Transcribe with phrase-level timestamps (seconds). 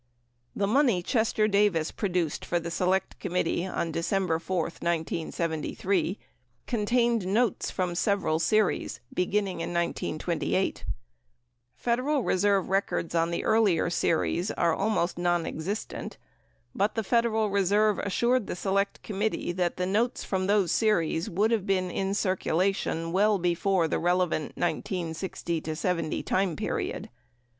[0.55, 6.17] The money Chester Davis produced for the Select Committee on December 4, 1973,
[6.65, 10.85] contained notes from several series, beginning in 1928.
[11.75, 16.17] Federal Re serve records on the earlier series are almost nonexistent,
[16.73, 21.51] but the Fed eral Reserve assured the Select Committee that, notes from those series would
[21.51, 27.11] have been in circulation well before the relevant 1968 70 time period.